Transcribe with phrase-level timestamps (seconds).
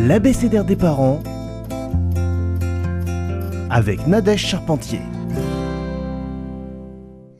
[0.00, 1.20] l'abécédaire des parents
[3.68, 5.00] avec Nadège Charpentier.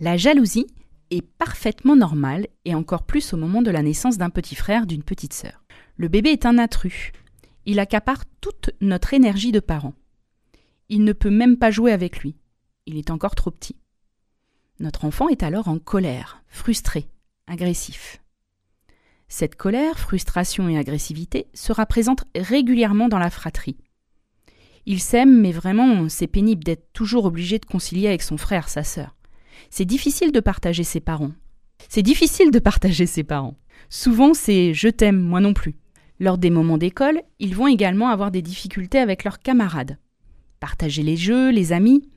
[0.01, 0.67] La jalousie
[1.11, 5.05] est parfaitement normale et encore plus au moment de la naissance d'un petit frère, d'une
[5.05, 5.65] petite sœur.
[5.97, 7.13] Le bébé est un intrus.
[7.65, 9.95] Il accapare toute notre énergie de parents.
[10.89, 12.35] Il ne peut même pas jouer avec lui.
[12.87, 13.77] Il est encore trop petit.
[14.81, 17.09] Notre enfant est alors en colère, frustré,
[17.47, 18.21] agressif.
[19.29, 23.77] Cette colère, frustration et agressivité sera présente régulièrement dans la fratrie.
[24.87, 28.85] Il s'aime, mais vraiment, c'est pénible d'être toujours obligé de concilier avec son frère, sa
[28.85, 29.17] sœur.
[29.69, 31.33] C'est difficile de partager ses parents.
[31.91, 33.57] C'est difficile de partager ses parents.
[33.91, 35.77] Souvent, c'est je t'aime, moi non plus.
[36.21, 39.99] Lors des moments d'école, ils vont également avoir des difficultés avec leurs camarades.
[40.59, 42.09] Partager les jeux, les amis.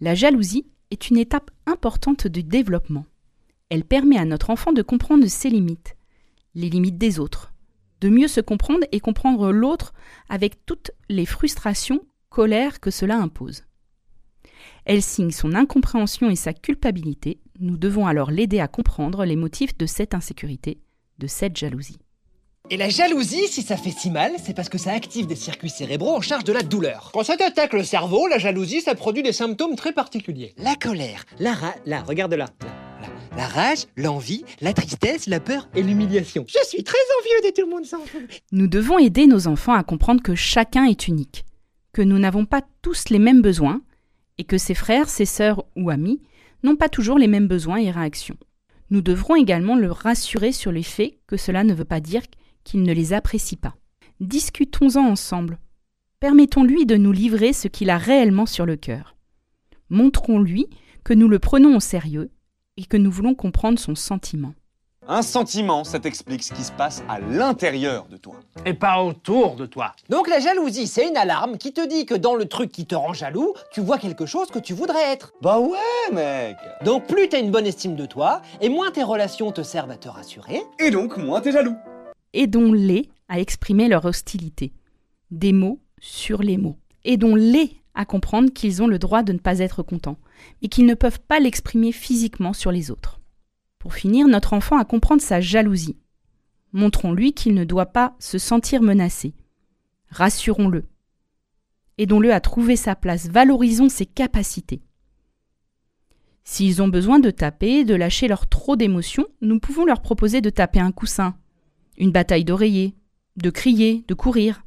[0.00, 3.06] La jalousie est une étape importante du développement.
[3.70, 5.96] Elle permet à notre enfant de comprendre ses limites,
[6.54, 7.52] les limites des autres,
[8.00, 9.92] de mieux se comprendre et comprendre l'autre
[10.28, 13.64] avec toutes les frustrations, colères que cela impose.
[14.84, 17.40] Elle signe son incompréhension et sa culpabilité.
[17.60, 20.78] Nous devons alors l'aider à comprendre les motifs de cette insécurité,
[21.18, 21.98] de cette jalousie.
[22.70, 25.70] Et la jalousie, si ça fait si mal, c'est parce que ça active des circuits
[25.70, 27.10] cérébraux en charge de la douleur.
[27.14, 30.54] Quand ça t'attaque le cerveau, la jalousie, ça produit des symptômes très particuliers.
[30.58, 32.46] La colère, la rage, là, regarde là.
[32.60, 32.77] là,
[33.38, 36.44] La rage, l'envie, la tristesse, la peur et l'humiliation.
[36.48, 38.42] Je suis très envieux de tout le monde fout.
[38.50, 41.44] Nous devons aider nos enfants à comprendre que chacun est unique,
[41.92, 43.80] que nous n'avons pas tous les mêmes besoins,
[44.38, 46.20] et que ses frères, ses sœurs ou amis
[46.64, 48.36] n'ont pas toujours les mêmes besoins et réactions.
[48.90, 52.22] Nous devrons également le rassurer sur les faits que cela ne veut pas dire
[52.64, 53.76] qu'il ne les apprécie pas.
[54.18, 55.60] Discutons-en ensemble.
[56.18, 59.16] Permettons-lui de nous livrer ce qu'il a réellement sur le cœur.
[59.90, 60.66] Montrons-lui
[61.04, 62.32] que nous le prenons au sérieux
[62.78, 64.54] et que nous voulons comprendre son sentiment.
[65.10, 68.36] Un sentiment, ça t'explique ce qui se passe à l'intérieur de toi.
[68.66, 69.94] Et pas autour de toi.
[70.10, 72.94] Donc la jalousie, c'est une alarme qui te dit que dans le truc qui te
[72.94, 75.32] rend jaloux, tu vois quelque chose que tu voudrais être.
[75.40, 79.50] Bah ouais, mec Donc plus t'as une bonne estime de toi, et moins tes relations
[79.50, 80.62] te servent à te rassurer.
[80.78, 81.76] Et donc, moins t'es jaloux.
[82.34, 84.72] Aidons-les à exprimer leur hostilité.
[85.30, 86.76] Des mots sur les mots.
[87.04, 90.18] Aidons-les à comprendre qu'ils ont le droit de ne pas être contents,
[90.62, 93.20] et qu'ils ne peuvent pas l'exprimer physiquement sur les autres.
[93.80, 95.96] Pour finir, notre enfant à comprendre sa jalousie.
[96.72, 99.34] Montrons-lui qu'il ne doit pas se sentir menacé.
[100.10, 100.84] Rassurons-le.
[101.98, 104.80] Aidons-le à trouver sa place, valorisons ses capacités.
[106.44, 110.50] S'ils ont besoin de taper, de lâcher leur trop d'émotions, nous pouvons leur proposer de
[110.50, 111.36] taper un coussin,
[111.96, 112.94] une bataille d'oreiller,
[113.36, 114.62] de crier, de courir.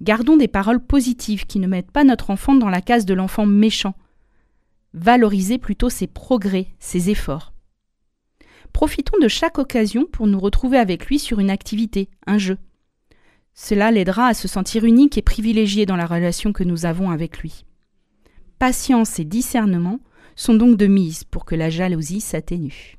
[0.00, 3.46] Gardons des paroles positives qui ne mettent pas notre enfant dans la case de l'enfant
[3.46, 3.94] méchant.
[4.94, 7.52] Valorisez plutôt ses progrès, ses efforts.
[8.72, 12.58] Profitons de chaque occasion pour nous retrouver avec lui sur une activité, un jeu.
[13.54, 17.38] Cela l'aidera à se sentir unique et privilégié dans la relation que nous avons avec
[17.40, 17.64] lui.
[18.60, 19.98] Patience et discernement
[20.36, 22.97] sont donc de mise pour que la jalousie s'atténue.